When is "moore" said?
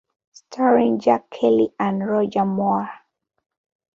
2.43-2.89